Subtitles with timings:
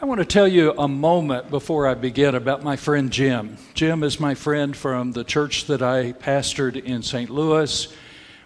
[0.00, 3.56] I want to tell you a moment before I begin about my friend Jim.
[3.74, 7.28] Jim is my friend from the church that I pastored in St.
[7.28, 7.92] Louis.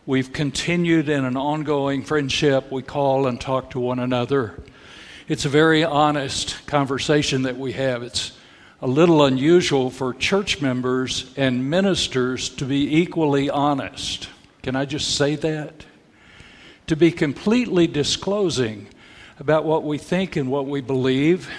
[0.07, 2.73] We've continued in an ongoing friendship.
[2.73, 4.63] We call and talk to one another.
[5.29, 8.03] It's a very honest conversation that we have.
[8.03, 8.33] It's
[8.81, 14.31] a little unusual for church members and ministers to be equally honest.
[14.63, 15.85] Can I just say that?
[16.87, 18.89] To be completely disclosing
[19.43, 21.51] about what we think and what we believe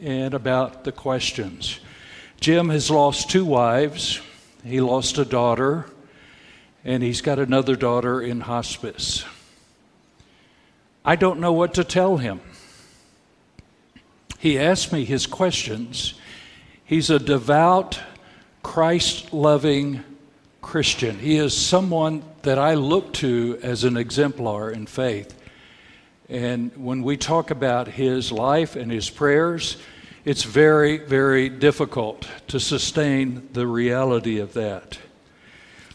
[0.00, 1.80] and about the questions.
[2.38, 4.20] Jim has lost two wives,
[4.64, 5.84] he lost a daughter,
[6.84, 9.24] and he's got another daughter in hospice.
[11.04, 12.40] I don't know what to tell him.
[14.38, 16.14] He asked me his questions.
[16.84, 17.98] He's a devout,
[18.62, 20.04] Christ loving
[20.62, 21.18] Christian.
[21.18, 25.34] He is someone that I look to as an exemplar in faith.
[26.28, 29.76] And when we talk about his life and his prayers,
[30.24, 34.98] it's very, very difficult to sustain the reality of that.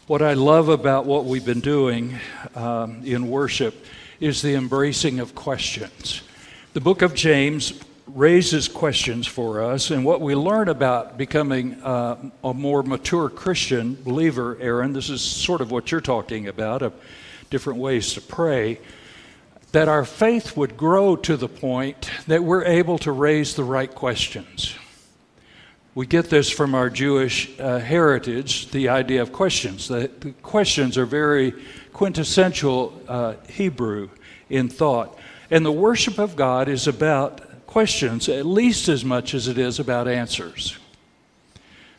[0.06, 2.16] What I love about what we've been doing
[2.54, 3.84] um, in worship
[4.20, 6.22] is the embracing of questions.
[6.74, 12.30] The book of James raises questions for us, and what we learn about becoming uh,
[12.44, 16.92] a more mature Christian believer, Aaron, this is sort of what you're talking about, of
[17.50, 18.78] different ways to pray
[19.72, 23.94] that our faith would grow to the point that we're able to raise the right
[23.94, 24.74] questions.
[25.94, 29.88] We get this from our Jewish uh, heritage, the idea of questions.
[29.88, 31.52] The, the questions are very
[31.92, 34.08] quintessential uh, Hebrew
[34.48, 35.18] in thought.
[35.50, 39.78] And the worship of God is about questions at least as much as it is
[39.78, 40.78] about answers.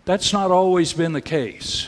[0.06, 1.88] That's not always been the case.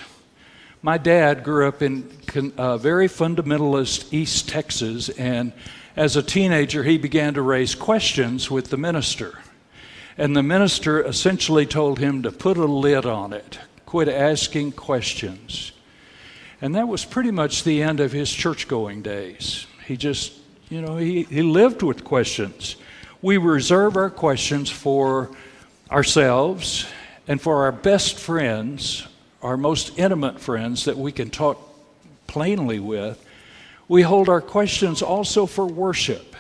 [0.86, 2.12] My dad grew up in
[2.58, 5.54] uh, very fundamentalist East Texas, and
[5.96, 9.40] as a teenager, he began to raise questions with the minister.
[10.18, 15.72] And the minister essentially told him to put a lid on it, quit asking questions.
[16.62, 19.66] And that was pretty much the end of his church going days.
[19.88, 20.34] He just,
[20.68, 22.76] you know, he, he lived with questions.
[23.22, 25.32] We reserve our questions for
[25.90, 26.86] ourselves
[27.26, 29.08] and for our best friends
[29.44, 31.60] our most intimate friends that we can talk
[32.28, 33.24] plainly with,
[33.88, 36.36] we hold our questions also for worship.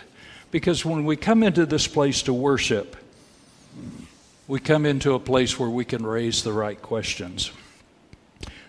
[0.50, 2.96] Because when we come into this place to worship,
[4.47, 7.52] we come into a place where we can raise the right questions.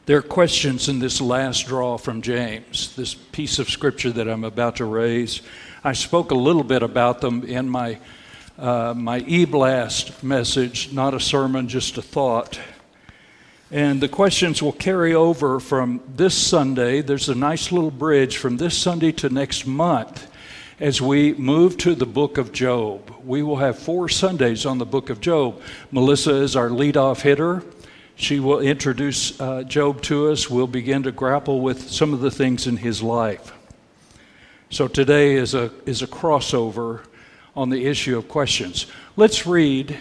[0.07, 4.45] There are questions in this last draw from James, this piece of scripture that I'm
[4.45, 5.41] about to raise.
[5.83, 7.99] I spoke a little bit about them in my,
[8.59, 12.59] uh, my e blast message, not a sermon, just a thought.
[13.71, 17.01] And the questions will carry over from this Sunday.
[17.01, 20.31] There's a nice little bridge from this Sunday to next month
[20.79, 23.15] as we move to the book of Job.
[23.25, 25.61] We will have four Sundays on the book of Job.
[25.91, 27.63] Melissa is our leadoff hitter.
[28.17, 30.51] She will introduce uh, Job to us.
[30.51, 33.53] We'll begin to grapple with some of the things in his life.
[34.71, 37.05] So today is a, is a crossover
[37.57, 38.87] on the issue of questions.
[39.17, 39.97] Let's read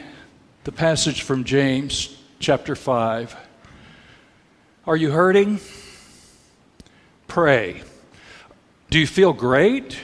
[0.64, 3.38] the passage from James chapter 5
[4.86, 5.60] are you hurting?
[7.28, 7.84] Pray.
[8.90, 9.98] Do you feel great?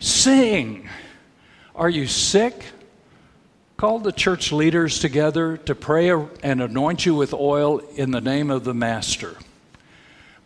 [0.00, 0.88] Sing.
[1.74, 2.64] Are you sick?
[3.76, 6.10] Call the church leaders together to pray
[6.42, 9.36] and anoint you with oil in the name of the Master.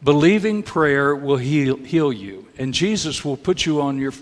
[0.02, 4.12] Believing prayer will heal, heal you, and Jesus will put you on your,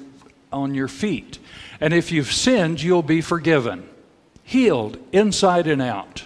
[0.53, 1.39] on your feet.
[1.81, 3.89] And if you've sinned, you'll be forgiven,
[4.45, 6.25] healed inside and out.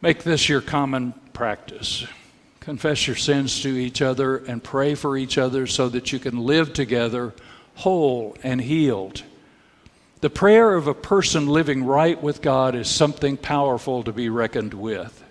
[0.00, 2.06] Make this your common practice.
[2.60, 6.38] Confess your sins to each other and pray for each other so that you can
[6.38, 7.32] live together
[7.74, 9.22] whole and healed.
[10.20, 14.74] The prayer of a person living right with God is something powerful to be reckoned
[14.74, 15.24] with.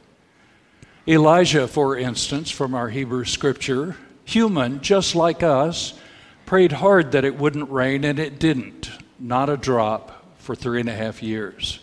[1.07, 3.95] Elijah, for instance, from our Hebrew scripture,
[4.25, 5.93] human just like us,
[6.45, 10.89] prayed hard that it wouldn't rain, and it didn't, not a drop, for three and
[10.89, 11.79] a half years.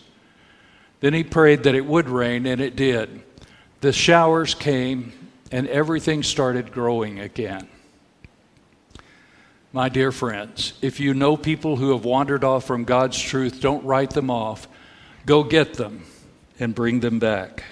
[1.05, 3.23] Then he prayed that it would rain, and it did
[3.83, 5.13] the showers came
[5.53, 7.69] and everything started growing again.
[9.71, 13.85] My dear friends, if you know people who have wandered off from God's truth, don't
[13.85, 14.67] write them off.
[15.27, 16.07] Go get them
[16.59, 17.65] and bring them back.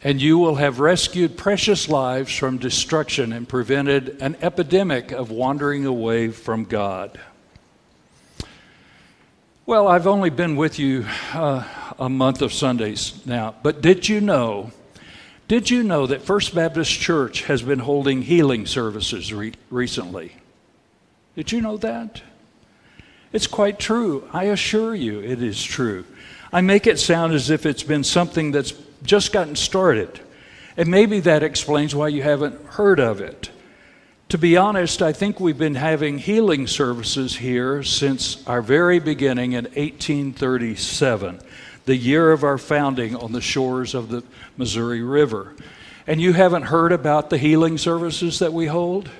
[0.00, 5.86] And you will have rescued precious lives from destruction and prevented an epidemic of wandering
[5.86, 7.18] away from God.
[9.66, 11.64] Well, I've only been with you uh,
[11.98, 14.72] a month of Sundays now, but did you know?
[15.48, 20.36] Did you know that First Baptist Church has been holding healing services re- recently?
[21.34, 22.20] Did you know that?
[23.32, 24.28] It's quite true.
[24.34, 26.04] I assure you it is true.
[26.52, 30.20] I make it sound as if it's been something that's just gotten started.
[30.76, 33.48] And maybe that explains why you haven't heard of it.
[34.30, 39.52] To be honest, I think we've been having healing services here since our very beginning
[39.52, 41.40] in 1837,
[41.84, 44.24] the year of our founding on the shores of the
[44.56, 45.54] Missouri River.
[46.06, 49.10] And you haven't heard about the healing services that we hold?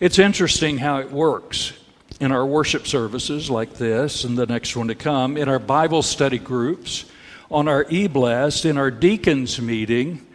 [0.00, 1.72] It's interesting how it works
[2.20, 6.02] in our worship services like this and the next one to come, in our Bible
[6.02, 7.06] study groups,
[7.50, 10.26] on our e blast, in our deacons meeting,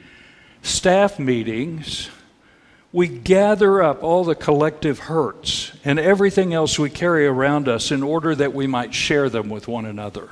[0.63, 2.09] staff meetings.
[2.93, 8.03] We gather up all the collective hurts and everything else we carry around us in
[8.03, 10.29] order that we might share them with one another.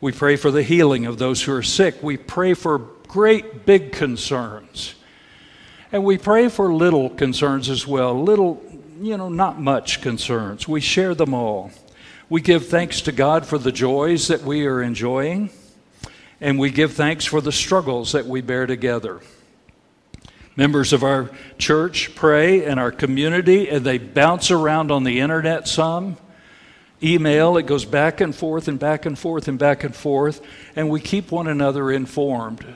[0.00, 2.02] We pray for the healing of those who are sick.
[2.02, 4.94] We pray for great big concerns.
[5.92, 8.62] And we pray for little concerns as well, little
[9.00, 10.68] you know, not much concerns.
[10.68, 11.70] We share them all.
[12.28, 15.50] We give thanks to God for the joys that we are enjoying,
[16.40, 19.20] and we give thanks for the struggles that we bear together.
[20.56, 25.68] Members of our church pray and our community, and they bounce around on the internet
[25.68, 26.16] some.
[27.02, 30.42] Email, it goes back and forth and back and forth and back and forth,
[30.76, 32.66] and we keep one another informed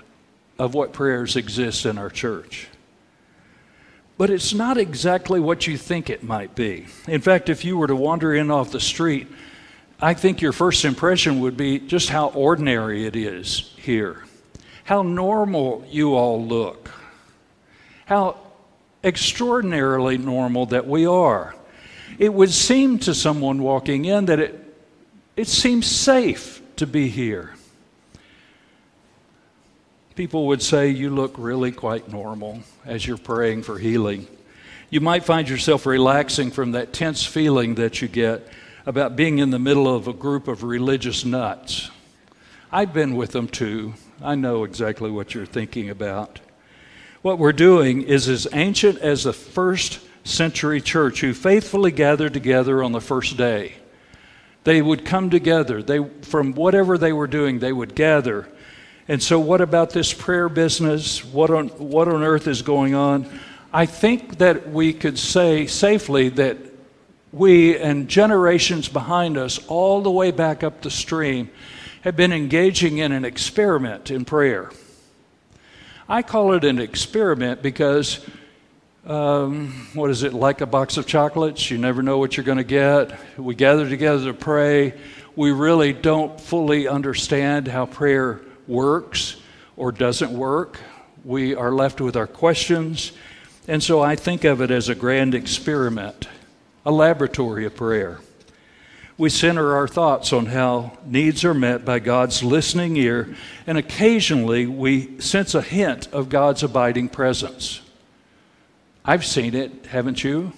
[0.59, 2.69] of what prayers exist in our church
[4.17, 6.87] but it's not exactly what you think it might be.
[7.09, 9.27] In fact, if you were to wander in off the street,
[10.01, 14.25] I think your first impression would be just how ordinary it is here,
[14.85, 16.91] how normal you all look,
[18.07, 18.37] how
[19.03, 21.55] extraordinarily normal that we are.
[22.19, 24.77] It would seem to someone walking in that it,
[25.37, 27.55] it seems safe to be here.
[30.15, 34.29] People would say you look really quite normal as you're praying for healing.
[34.89, 38.47] You might find yourself relaxing from that tense feeling that you get
[38.87, 41.91] about being in the middle of a group of religious nuts.
[42.71, 43.95] I've been with them too.
[44.23, 46.39] I know exactly what you're thinking about.
[47.25, 52.83] What we're doing is as ancient as the first century church who faithfully gathered together
[52.83, 53.77] on the first day.
[54.65, 55.83] They would come together.
[55.83, 58.49] They, from whatever they were doing, they would gather
[59.07, 61.23] and so, what about this prayer business?
[61.23, 63.29] What on, what on earth is going on?
[63.73, 66.57] I think that we could say safely that
[67.31, 71.51] we and generations behind us, all the way back up the stream,
[72.03, 74.71] have been engaging in an experiment in prayer.
[76.09, 78.25] I call it an experiment because,
[79.07, 81.71] um, what is it, like a box of chocolates?
[81.71, 83.19] You never know what you're going to get.
[83.39, 85.01] We gather together to pray.
[85.35, 89.37] We really don't fully understand how prayer works
[89.79, 90.79] or doesn't work.
[91.25, 93.13] We are left with our questions.
[93.67, 96.29] And so I think of it as a grand experiment,
[96.85, 98.21] a laboratory of prayer.
[99.17, 104.67] We center our thoughts on how needs are met by God's listening ear, and occasionally
[104.67, 107.81] we sense a hint of God's abiding presence.
[109.05, 110.53] I've seen it, haven't you?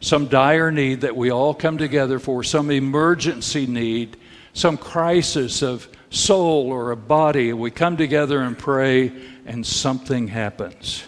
[0.00, 4.16] Some dire need that we all come together for, some emergency need,
[4.52, 7.52] some crisis of soul or a body.
[7.52, 9.12] We come together and pray,
[9.46, 11.04] and something happens.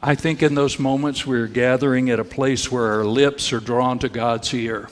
[0.00, 3.98] I think in those moments we're gathering at a place where our lips are drawn
[3.98, 4.88] to God's ear.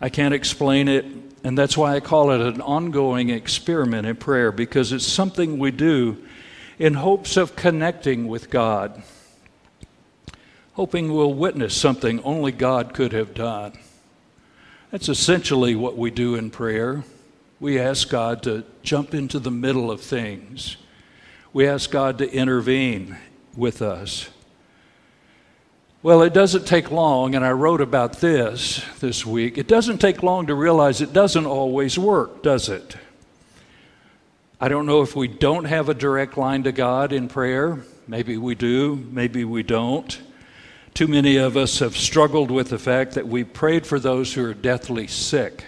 [0.00, 1.06] I can't explain it,
[1.42, 5.70] and that's why I call it an ongoing experiment in prayer because it's something we
[5.70, 6.18] do
[6.78, 9.02] in hopes of connecting with God,
[10.74, 13.72] hoping we'll witness something only God could have done.
[14.90, 17.04] That's essentially what we do in prayer.
[17.58, 20.76] We ask God to jump into the middle of things.
[21.54, 23.16] We ask God to intervene
[23.56, 24.28] with us.
[26.06, 29.58] Well, it doesn't take long, and I wrote about this this week.
[29.58, 32.96] It doesn't take long to realize it doesn't always work, does it?
[34.60, 37.80] I don't know if we don't have a direct line to God in prayer.
[38.06, 40.16] Maybe we do, maybe we don't.
[40.94, 44.44] Too many of us have struggled with the fact that we prayed for those who
[44.44, 45.64] are deathly sick.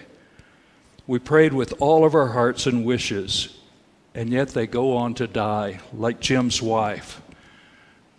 [1.05, 3.57] We prayed with all of our hearts and wishes,
[4.15, 7.21] and yet they go on to die, like Jim's wife,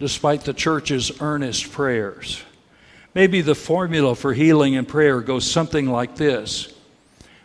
[0.00, 2.42] despite the church's earnest prayers.
[3.14, 6.72] Maybe the formula for healing and prayer goes something like this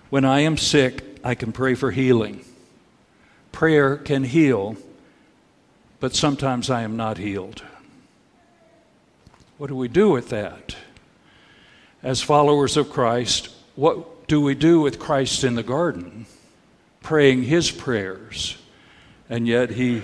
[0.10, 2.44] When I am sick, I can pray for healing.
[3.52, 4.78] Prayer can heal,
[6.00, 7.62] but sometimes I am not healed.
[9.58, 10.76] What do we do with that?
[12.04, 16.26] As followers of Christ, what do we do with Christ in the garden,
[17.02, 18.58] praying his prayers,
[19.30, 20.04] and yet he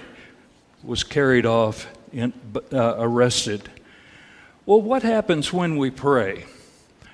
[0.84, 2.34] was carried off, in,
[2.74, 3.70] uh, arrested?
[4.66, 6.46] Well, what happens when we pray?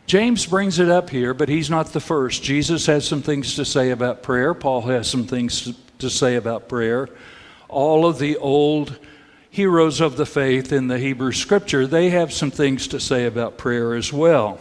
[0.06, 2.42] James brings it up here, but he's not the first.
[2.42, 4.54] Jesus has some things to say about prayer.
[4.54, 7.10] Paul has some things to say about prayer.
[7.68, 8.98] All of the old
[9.50, 13.58] heroes of the faith in the Hebrew scripture, they have some things to say about
[13.58, 14.60] prayer as well.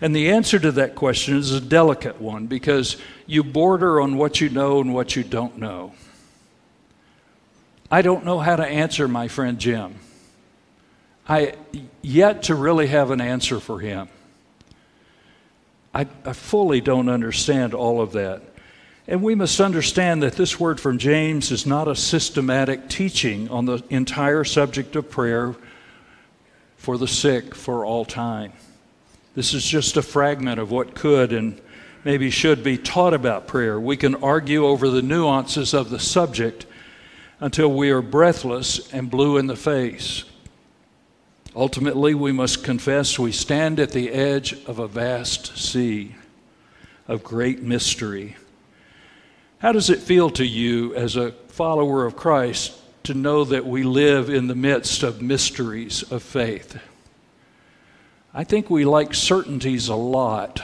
[0.00, 2.96] And the answer to that question is a delicate one because
[3.26, 5.92] you border on what you know and what you don't know.
[7.90, 9.96] I don't know how to answer my friend Jim.
[11.28, 11.54] I
[12.02, 14.08] yet to really have an answer for him.
[15.92, 18.42] I, I fully don't understand all of that.
[19.08, 23.64] And we must understand that this word from James is not a systematic teaching on
[23.64, 25.56] the entire subject of prayer
[26.76, 28.52] for the sick for all time.
[29.34, 31.60] This is just a fragment of what could and
[32.04, 33.80] maybe should be taught about prayer.
[33.80, 36.66] We can argue over the nuances of the subject
[37.40, 40.24] until we are breathless and blue in the face.
[41.56, 46.14] Ultimately, we must confess we stand at the edge of a vast sea
[47.08, 48.36] of great mystery.
[49.58, 52.72] How does it feel to you as a follower of Christ
[53.04, 56.80] to know that we live in the midst of mysteries of faith?
[58.32, 60.62] I think we like certainties a lot,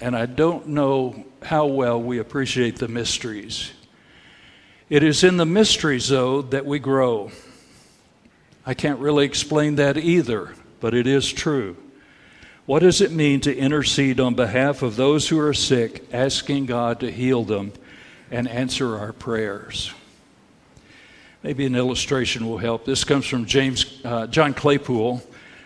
[0.00, 3.72] and I don't know how well we appreciate the mysteries.
[4.92, 7.30] It is in the mysteries, though, that we grow.
[8.66, 11.78] I can't really explain that either, but it is true.
[12.66, 17.00] What does it mean to intercede on behalf of those who are sick, asking God
[17.00, 17.72] to heal them
[18.30, 19.94] and answer our prayers?
[21.42, 22.84] Maybe an illustration will help.
[22.84, 25.22] This comes from James uh, John Claypool,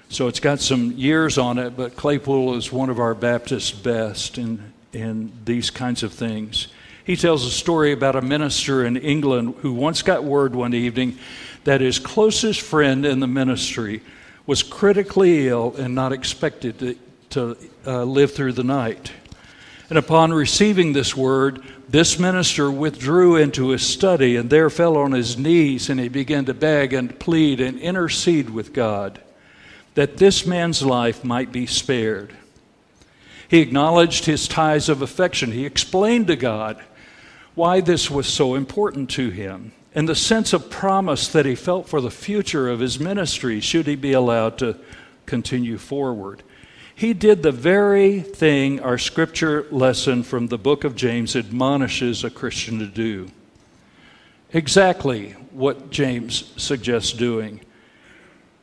[0.08, 4.38] so it's got some years on it, but Claypool is one of our Baptist best
[4.38, 6.68] in in these kinds of things.
[7.06, 11.16] He tells a story about a minister in England who once got word one evening
[11.62, 14.02] that his closest friend in the ministry
[14.44, 16.98] was critically ill and not expected to,
[17.30, 19.12] to uh, live through the night.
[19.88, 25.12] And upon receiving this word, this minister withdrew into his study and there fell on
[25.12, 29.20] his knees and he began to beg and plead and intercede with God
[29.94, 32.34] that this man's life might be spared.
[33.48, 35.52] He acknowledged his ties of affection.
[35.52, 36.82] He explained to God
[37.56, 41.88] why this was so important to him and the sense of promise that he felt
[41.88, 44.78] for the future of his ministry should he be allowed to
[45.24, 46.42] continue forward.
[46.94, 52.30] He did the very thing our scripture lesson from the book of James admonishes a
[52.30, 53.28] Christian to do.
[54.52, 57.62] Exactly what James suggests doing.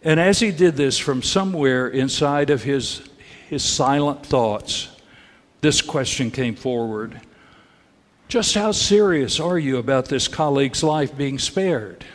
[0.03, 3.01] And as he did this from somewhere inside of his,
[3.49, 4.89] his silent thoughts,
[5.61, 7.19] this question came forward
[8.27, 12.05] just how serious are you about this colleague's life being spared?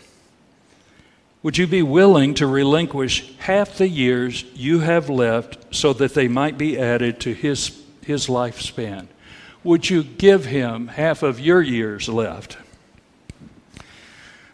[1.42, 6.26] Would you be willing to relinquish half the years you have left so that they
[6.26, 9.06] might be added to his, his lifespan?
[9.62, 12.58] Would you give him half of your years left?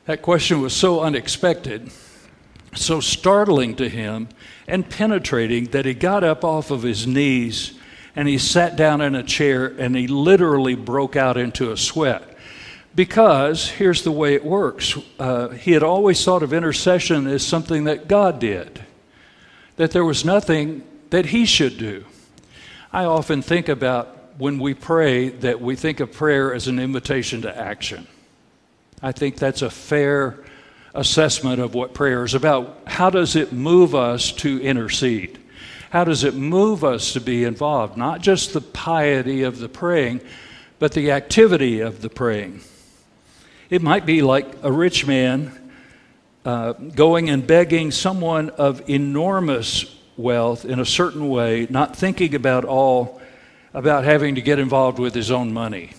[0.04, 1.90] That question was so unexpected,
[2.74, 4.28] so startling to him,
[4.68, 7.78] and penetrating that he got up off of his knees
[8.16, 12.22] and he sat down in a chair and he literally broke out into a sweat.
[12.94, 17.84] Because here's the way it works uh, he had always thought of intercession as something
[17.84, 18.84] that God did,
[19.76, 22.04] that there was nothing that he should do.
[22.92, 27.42] I often think about when we pray that we think of prayer as an invitation
[27.42, 28.06] to action.
[29.02, 30.38] I think that's a fair
[30.94, 32.78] assessment of what prayer is about.
[32.86, 35.38] How does it move us to intercede?
[35.94, 37.96] How does it move us to be involved?
[37.96, 40.22] Not just the piety of the praying,
[40.80, 42.62] but the activity of the praying.
[43.70, 45.52] It might be like a rich man
[46.44, 52.64] uh, going and begging someone of enormous wealth in a certain way, not thinking about
[52.64, 53.22] all
[53.72, 55.92] about having to get involved with his own money.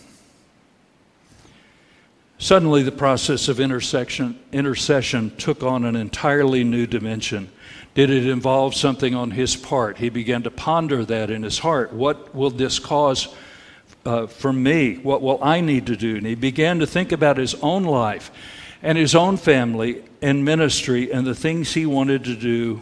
[2.37, 7.49] Suddenly, the process of intercession took on an entirely new dimension.
[7.95, 9.97] Did it involve something on his part?
[9.97, 11.93] He began to ponder that in his heart.
[11.93, 13.29] What will this cause
[14.05, 14.97] uh, for me?
[14.97, 16.17] What will I need to do?
[16.17, 18.31] And he began to think about his own life
[18.83, 22.81] and his own family and ministry and the things he wanted to do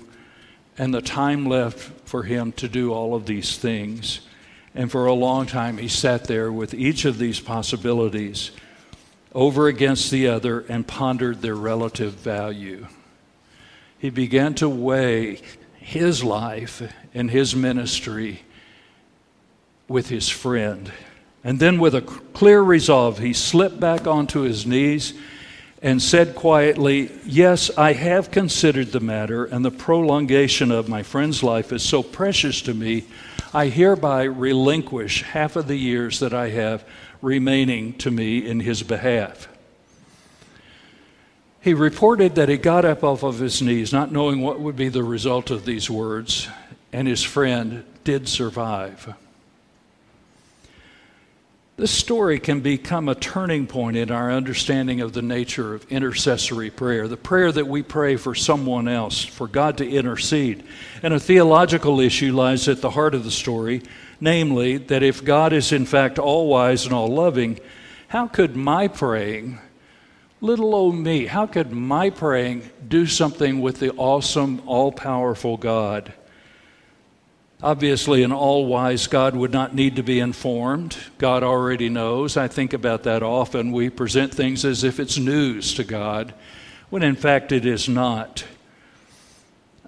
[0.79, 4.21] and the time left for him to do all of these things.
[4.73, 8.49] And for a long time, he sat there with each of these possibilities
[9.35, 12.87] over against the other and pondered their relative value
[14.03, 15.39] he began to weigh
[15.77, 16.81] his life
[17.13, 18.41] and his ministry
[19.87, 20.91] with his friend.
[21.41, 25.13] And then, with a clear resolve, he slipped back onto his knees
[25.81, 31.41] and said quietly, Yes, I have considered the matter, and the prolongation of my friend's
[31.41, 33.05] life is so precious to me,
[33.53, 36.83] I hereby relinquish half of the years that I have
[37.21, 39.47] remaining to me in his behalf.
[41.63, 44.89] He reported that he got up off of his knees, not knowing what would be
[44.89, 46.49] the result of these words,
[46.91, 49.15] and his friend did survive.
[51.77, 56.69] This story can become a turning point in our understanding of the nature of intercessory
[56.69, 60.65] prayer, the prayer that we pray for someone else, for God to intercede.
[61.01, 63.83] And a theological issue lies at the heart of the story,
[64.19, 67.57] namely, that if God is in fact all wise and all loving,
[68.09, 69.59] how could my praying,
[70.43, 76.11] little old me, how could my praying do something with the awesome, all powerful God?
[77.61, 80.97] Obviously, an all wise God would not need to be informed.
[81.17, 82.35] God already knows.
[82.35, 83.71] I think about that often.
[83.71, 86.33] We present things as if it's news to God,
[86.89, 88.43] when in fact it is not.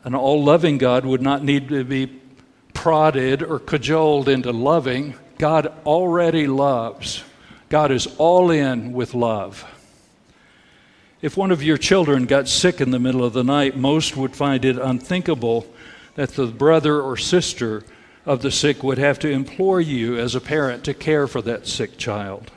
[0.06, 2.08] An all loving God would not need to be
[2.74, 5.16] prodded or cajoled into loving.
[5.38, 7.26] God already loves.
[7.68, 9.70] God is all in with love.
[11.26, 14.36] If one of your children got sick in the middle of the night, most would
[14.36, 15.66] find it unthinkable
[16.14, 17.84] that the brother or sister
[18.28, 21.66] of the sick would have to implore you as a parent to care for that
[21.66, 22.52] sick child.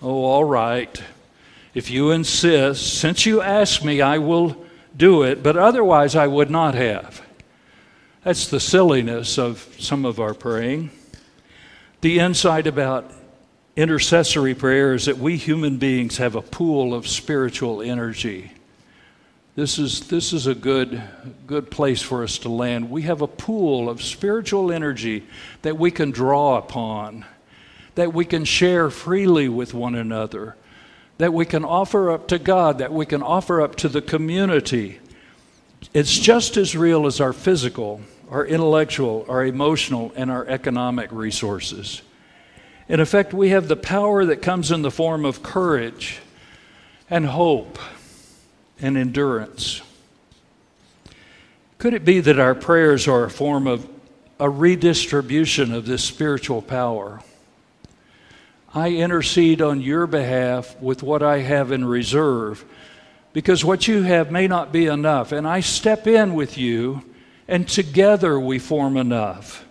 [0.00, 1.02] Oh, all right.
[1.74, 4.64] If you insist, since you ask me, I will
[4.96, 7.20] do it, but otherwise I would not have.
[8.22, 10.92] That's the silliness of some of our praying.
[12.00, 13.10] The insight about
[13.76, 18.52] intercessory prayer is that we human beings have a pool of spiritual energy.
[19.54, 21.02] This is, this is a good,
[21.46, 22.90] good place for us to land.
[22.90, 25.24] We have a pool of spiritual energy
[25.62, 27.24] that we can draw upon,
[27.94, 30.56] that we can share freely with one another,
[31.18, 35.00] that we can offer up to God, that we can offer up to the community.
[35.94, 42.02] It's just as real as our physical, our intellectual, our emotional, and our economic resources.
[42.88, 46.20] In effect, we have the power that comes in the form of courage
[47.10, 47.78] and hope
[48.80, 49.82] and endurance.
[51.78, 53.88] Could it be that our prayers are a form of
[54.38, 57.20] a redistribution of this spiritual power?
[58.72, 62.64] I intercede on your behalf with what I have in reserve
[63.32, 65.32] because what you have may not be enough.
[65.32, 67.02] And I step in with you,
[67.46, 69.65] and together we form enough.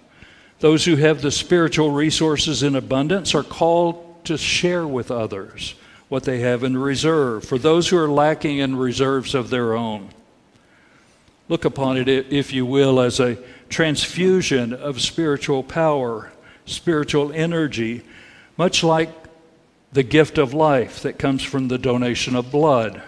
[0.60, 5.76] Those who have the spiritual resources in abundance are called to share with others
[6.08, 10.10] what they have in reserve, for those who are lacking in reserves of their own.
[11.50, 13.38] Look upon it, if you will, as a
[13.70, 16.32] transfusion of spiritual power,
[16.66, 18.04] spiritual energy,
[18.58, 19.10] much like
[19.94, 23.02] the gift of life that comes from the donation of blood,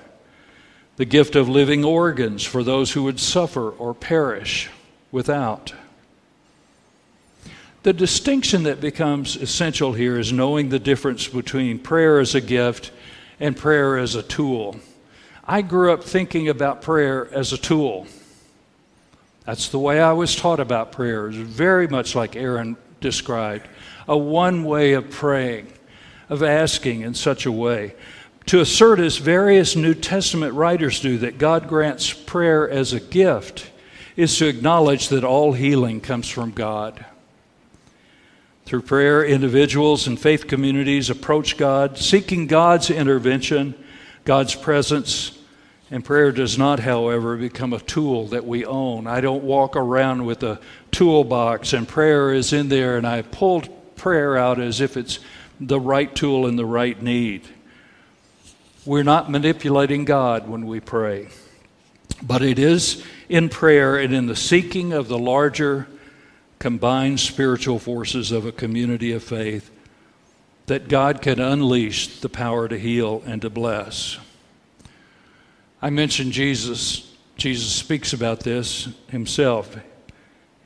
[0.98, 4.70] the gift of living organs for those who would suffer or perish
[5.12, 5.74] without.
[7.84, 12.92] The distinction that becomes essential here is knowing the difference between prayer as a gift
[13.40, 14.78] and prayer as a tool.
[15.46, 18.08] I grew up thinking about prayer as a tool.
[19.46, 21.30] That's the way I was taught about prayer.
[21.30, 23.68] It's very much like Aaron described
[24.08, 25.72] a one way of praying,
[26.30, 27.96] of asking in such a way.
[28.48, 33.70] To assert, as various New Testament writers do, that God grants prayer as a gift
[34.16, 37.06] is to acknowledge that all healing comes from God.
[38.68, 43.82] Through prayer, individuals and faith communities approach God, seeking God's intervention,
[44.26, 45.40] God's presence.
[45.90, 49.08] And prayer does not, however, become a tool that we own.
[49.08, 50.60] I don't walk around with a
[50.92, 53.62] toolbox and prayer is in there and I pull
[53.96, 55.20] prayer out as if it's
[55.62, 57.48] the right tool in the right need.
[58.86, 61.30] We're not manipulating God when we pray.
[62.22, 65.88] But it is in prayer and in the seeking of the larger
[66.60, 69.72] combined spiritual forces of a community of faith
[70.66, 74.18] that God can unleash the power to heal and to bless.
[75.82, 77.14] I mentioned Jesus.
[77.36, 79.78] Jesus speaks about this himself.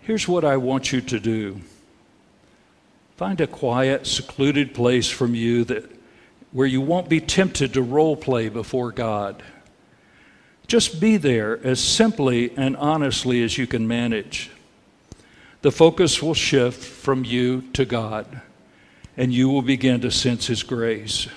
[0.01, 1.62] Here's what I want you to do.
[3.17, 5.91] Find a quiet, secluded place from you that
[6.51, 9.43] where you won't be tempted to role play before God.
[10.65, 14.49] Just be there as simply and honestly as you can manage
[15.62, 18.41] the focus will shift from you to God,
[19.15, 21.28] and you will begin to sense His grace.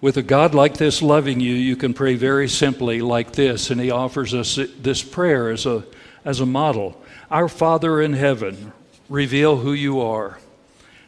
[0.00, 3.80] With a God like this loving you, you can pray very simply like this, and
[3.80, 5.84] He offers us this prayer as a,
[6.24, 7.00] as a model.
[7.30, 8.72] Our Father in heaven,
[9.08, 10.38] reveal who you are.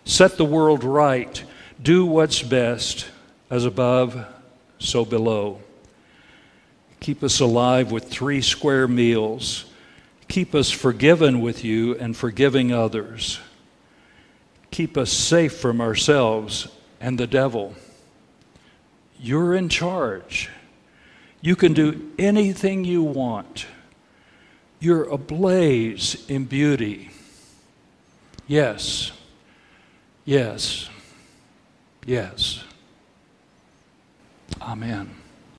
[0.05, 1.43] Set the world right.
[1.81, 3.07] Do what's best,
[3.51, 4.27] as above,
[4.79, 5.61] so below.
[7.01, 9.68] Keep us alive with three square meals
[10.29, 13.41] Keep us forgiven with you and forgiving others.
[14.71, 16.69] Keep us safe from ourselves
[17.01, 17.75] and the devil.
[19.19, 20.51] You're in charge.
[21.41, 23.67] You can do anything you want.
[24.81, 27.11] You're ablaze in beauty.
[28.47, 29.13] Yes,
[30.25, 30.89] yes,
[32.07, 32.65] yes.
[34.61, 35.18] Amen.